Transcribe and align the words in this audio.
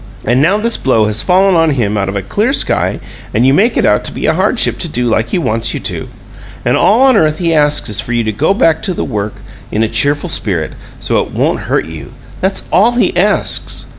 And 0.25 0.41
now 0.41 0.57
this 0.57 0.77
blow 0.77 1.05
has 1.05 1.21
fallen 1.21 1.53
on 1.53 1.69
him 1.69 1.95
out 1.95 2.09
of 2.09 2.15
a 2.15 2.23
clear 2.23 2.53
sky, 2.53 2.99
and 3.35 3.45
you 3.45 3.53
make 3.53 3.77
it 3.77 3.85
out 3.85 4.03
to 4.05 4.11
be 4.11 4.25
a 4.25 4.33
hardship 4.33 4.79
to 4.79 4.87
do 4.89 5.07
like 5.07 5.29
he 5.29 5.37
wants 5.37 5.75
you 5.75 5.79
to! 5.81 6.09
And 6.65 6.75
all 6.75 7.03
on 7.03 7.15
earth 7.15 7.37
he 7.37 7.53
asks 7.53 7.87
is 7.87 8.01
for 8.01 8.11
you 8.11 8.23
to 8.23 8.31
go 8.31 8.55
back 8.55 8.81
to 8.81 8.95
the 8.95 9.03
work 9.05 9.35
in 9.71 9.83
a 9.83 9.87
cheerful 9.87 10.27
spirit, 10.29 10.73
so 10.99 11.21
it 11.21 11.29
won't 11.31 11.69
hurt 11.69 11.85
you! 11.85 12.13
That's 12.41 12.63
all 12.73 12.93
he 12.93 13.15
asks. 13.15 13.85